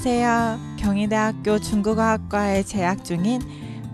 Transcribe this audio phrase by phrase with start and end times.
[0.00, 0.58] 안녕하세요.
[0.78, 3.42] 경희대학교 중국어학과에 재학 중인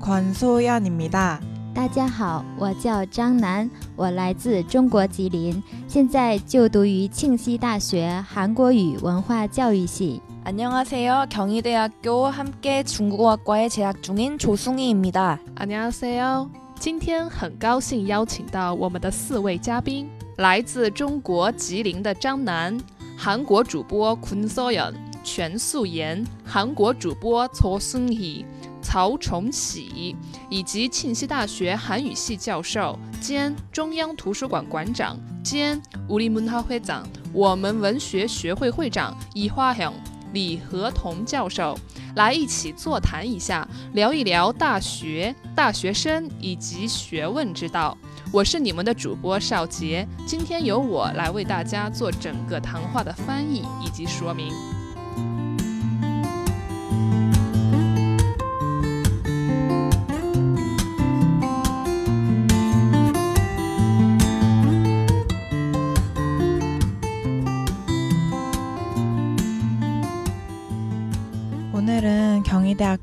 [0.00, 1.40] 권소연입니다.
[1.74, 10.22] 大家好，我叫张楠，我来自中国吉林，现在就读于庆熙大学韩国语文化教育系。
[10.44, 11.26] 안녕하세요.
[11.28, 15.40] 경희대학교 함께 중국어학과에 재학 중인 조승희입니다.
[15.56, 16.48] 안녕하세요.
[16.78, 22.78] 今天很高兴邀请到我们的四位嘉宾，来自中国吉林的张楠，
[23.16, 24.94] 韩国主播坤所연
[25.26, 28.44] 全素颜，韩国主播曹승희、
[28.82, 30.16] 曹崇喜，
[30.50, 39.92] 以及庆熙大学韩语系教授兼中央图书馆馆长兼우리문화会长，我们文学学会会长이화형
[40.32, 41.78] 李和同教授
[42.16, 47.96] 来一起座谈一下，聊一聊大学、大学生以及学问之道。
[48.32, 54.52] 我是你们的主播邵杰，今天由我来为大家做整个谈话的翻译以及说明。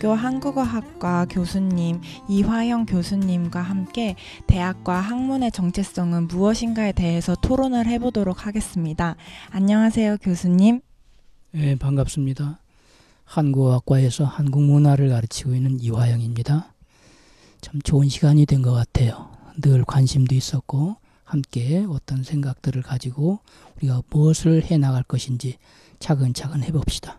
[0.00, 9.16] 경희대학교 한국어학과 교수님 이화영 교수님과 함께 대학과 학문의 정체성은 무엇인가에 대해서 토론을 해보도록 하겠습니다.
[9.50, 10.80] 안녕하세요, 교수님.
[11.54, 12.60] 예, 반갑습니다.
[13.24, 16.72] 한국어학과에서 한국 문화를 가르치고 있는 이화영입니다.
[17.60, 19.30] 참 좋은 시간이 된 것 같아요.
[19.60, 23.40] 늘 관심도 있었고 함께 어떤 생각들을 가지고
[23.76, 25.58] 우리가 무엇을 해 나갈 것인지
[25.98, 27.18] 차근차근 해봅시다.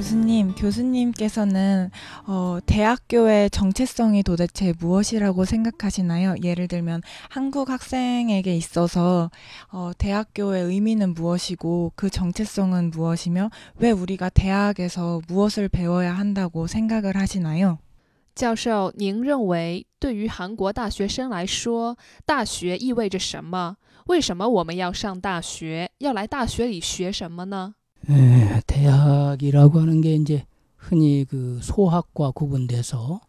[0.00, 1.90] 교수님, 교수님께서는
[2.26, 6.34] 어, 대학교의 정체성이 도대체 무엇이라고 생각하시나요?
[6.42, 9.30] 예를 들면 한국 학생에게 있어서
[9.72, 17.78] 어, 대학교의 의미는 무엇이고 그 정체성은 무엇이며 왜 우리가 대학에서 무엇을 배워야 한다고 생각을 하시나요?
[18.34, 21.96] 教授，您认为对于韩国大学生来说，
[22.26, 23.76] 大学意味着什么？
[24.08, 25.90] 为什么我们要上大学？
[25.98, 27.74] 要来大学里学什么呢？
[28.09, 30.45] 예, 대학이라고 하는 게 이제
[30.77, 33.21] 흔히 그 소학과 구분돼서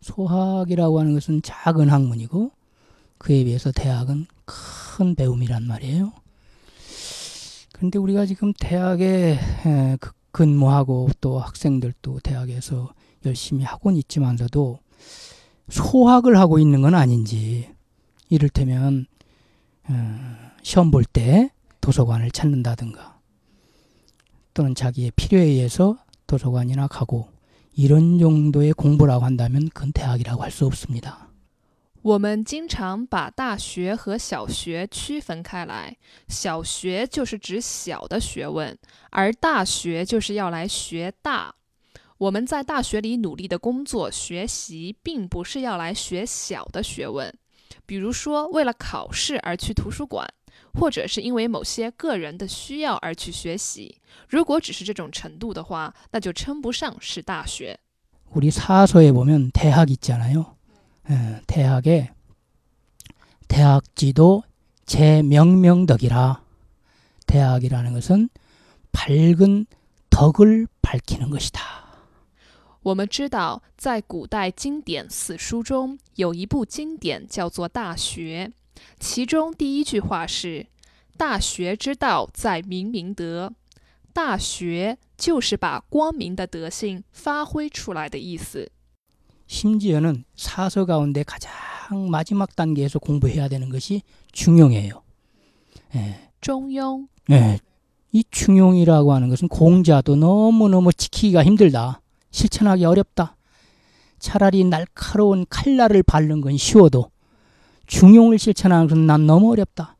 [0.00, 2.50] 소학이라고 하는 것은 작은 학문이고
[3.18, 6.12] 그에 비해서 대학은 큰 배움이란 말이에요.
[7.72, 12.94] 그런데 우리가 지금 대학에 에, 그- 근무하고 또 학생들도 대학에서
[13.26, 14.78] 열심히 하고는 있지만서도
[15.68, 17.68] 소학을 하고 있는 건 아닌지
[18.30, 19.06] 이를테면
[19.88, 19.94] 어,
[20.62, 21.50] 시험 볼 때
[21.82, 23.11] 도서관을 찾는다든가
[24.53, 27.29] 또는 자기의 필요에 의해서 도서관이나 가고
[27.75, 31.27] 이런 정도의 공부라고 한다면 그건 대학이라고 할 수 없습니다.
[32.03, 35.97] 我们经常把大学和小学区分开来，
[36.29, 38.77] 小学就是指小的学问，
[39.09, 41.53] 而大学就是要来学大。
[42.17, 47.33] 我们在大学里努力的工作学习，并不是要来学小的学问，
[47.85, 50.25] 比如说为了考试而去图书馆，
[50.73, 53.97] 或者是因为某些个人的需要而去学习。
[54.27, 57.77] 如果只是这种程度的话，那就称不上是大学。
[58.33, 60.57] 우리 사서에 보면 대학 있잖아요.
[61.09, 62.11] 예, 대학에
[63.47, 64.43] 대학지도
[64.85, 66.41] 제명명덕이라
[67.25, 68.29] 대학이라는 것은
[68.91, 69.65] 밝은
[70.09, 71.61] 덕을 밝히는 것이다.
[72.83, 78.51] 我们知道，在古代经典四书中有一部经典叫做《大学》，
[78.99, 80.67] 其中第一句话是“
[81.17, 83.53] 大学之道，在明明德”。
[84.13, 88.67] 大学就是把光明的德性发挥出来的意思。
[89.45, 91.51] 심지어는 사서 가운데 가장
[92.09, 95.03] 마지막 단계에서 공부해야 되는 것이 중용이에요.
[95.95, 97.59] 예, 中庸， 예,
[98.11, 102.01] 이 중용이라고 하는 것은 공자도 너무너무 지키기가 힘들다.
[102.31, 103.37] 실천하기 어렵다.
[104.19, 107.10] 차라리 날카로운 칼날을 밟는 건 쉬워도
[107.86, 109.96] 중용을 실천하는 것은 난 너무 어렵다.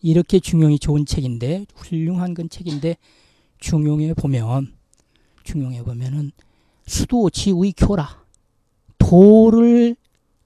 [0.00, 2.96] 이렇게 중용이 좋은 책인데 훌륭한 건 책인데
[3.58, 4.74] 중용에 보면
[5.44, 6.32] 중용에 보면은
[6.86, 8.22] 수도지의 교라
[8.98, 9.96] 도를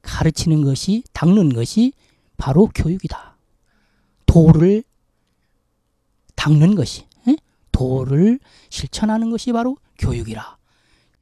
[0.03, 1.93] 가르치는 것이 닦는 것이
[2.37, 3.37] 바로 교육이다.
[4.27, 4.85] 도를
[6.37, 7.37] 닦는 것이 예?
[7.73, 8.39] 도를
[8.71, 10.59] 실천하는 것이 바로 교육이라.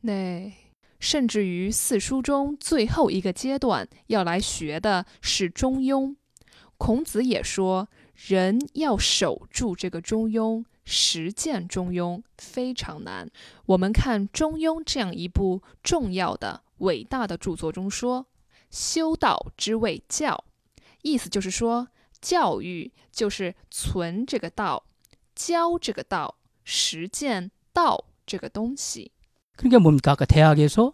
[0.06, 0.65] 对，
[0.98, 6.16] 甚至于四书中最后一个阶段要来学的是中庸。
[6.78, 13.30] 孔子也说，人要守住这个中庸，实践中庸非常难。
[13.66, 18.26] 我们看《中庸》这样一部重要的、伟大的著作中说
[18.70, 20.44] ：“修道之谓教”，
[21.02, 21.88] 意思就是说，
[22.20, 24.84] 教育就是存这个道，
[25.34, 29.12] 教这个道，实践道这个东西。
[29.56, 30.12] 그러니까 뭡니까?
[30.12, 30.92] 아까 대학에서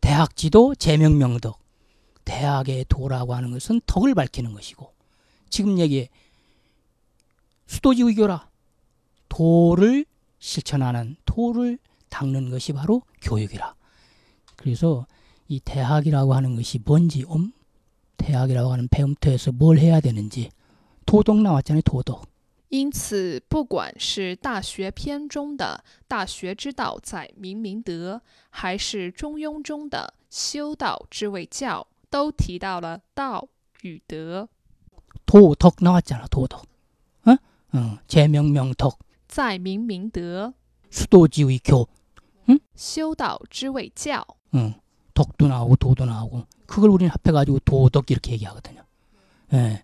[0.00, 1.58] 대학지도 제명명덕.
[2.24, 4.92] 대학의 도라고 하는 것은 덕을 밝히는 것이고
[5.48, 6.08] 지금 얘기해
[7.66, 8.48] 수도지 의교라.
[9.28, 10.04] 도를
[10.38, 11.78] 실천하는 도를
[12.08, 13.74] 닦는 것이 바로 교육이라.
[14.56, 15.06] 그래서
[15.48, 17.52] 이 대학이라고 하는 것이 뭔지 옴
[18.16, 20.50] 대학이라고 하는 배움터에서 뭘 해야 되는지
[21.06, 21.82] 도덕 나왔잖아요.
[21.82, 22.29] 도덕.
[22.69, 33.47] 因此，不管是大学篇中的“大学之道，在明明德”，还是《中庸》中的“修道之谓教”，都提到了道
[33.81, 34.49] 与德。
[35.25, 36.27] 도덕 나왔잖아.
[36.27, 36.65] 도덕.
[37.23, 37.37] 어?
[37.71, 38.97] 어, 제명명덕.
[39.27, 40.53] 在明明德，
[40.91, 41.87] 수도지의교.
[42.75, 44.25] 修道之谓教。
[44.53, 44.75] 응.
[45.13, 48.83] 덕도 나오고 도도 나오고 그걸 우리는 합해가지고 도덕 이렇게 얘기하거든요.
[49.53, 49.83] 예.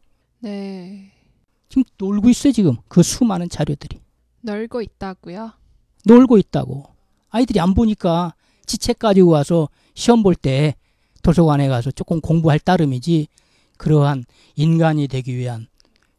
[0.42, 1.10] 对，
[1.68, 4.00] 지금 놀고 있어요 지금 그 수많은 자료들이.
[4.42, 5.52] 놀고 있다고요.
[6.04, 6.84] 놀고 있다고.
[7.30, 8.34] 아이들이 안 보니까
[8.66, 10.74] 지 책 가지고 와서 시험 볼 때
[11.22, 13.26] 도서관에 가서 조금 공부할 따름이지
[13.78, 14.24] 그러한
[14.54, 15.66] 인간이 되기 위한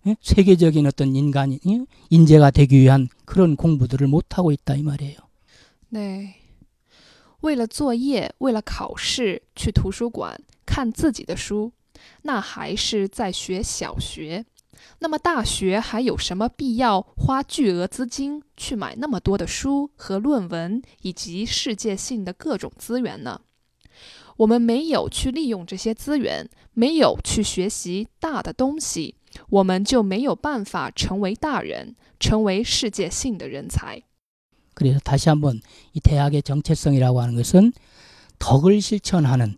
[0.06, 0.16] 예?
[0.22, 1.86] 세계적인 어떤 인간이 예?
[2.10, 5.16] 인재가 되기 위한 그런 공부들을 못 하고 있다 이 말이에요.
[5.94, 6.36] 对，
[7.42, 11.72] 为了作业，为了考试去图书馆看自己的书，
[12.24, 14.46] 那还是在学小学。
[15.00, 23.42] 那么大学还有什么必要花巨额资金去买那么多的书和论文，以及世界性的各种资源呢？
[24.38, 29.16] 我们没有去利用这些资源，没有去学习大的东西，
[29.50, 34.04] 我们就没有办法成为大人，成为世界性的人才。
[34.76, 35.60] 그래서 다시 한번
[35.94, 37.74] 이 대학의 정체성이라고 하는 것은
[38.38, 39.58] 덕을 실천하는